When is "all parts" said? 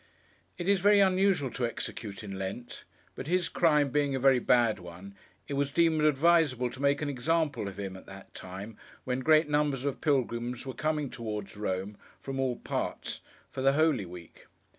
12.39-13.21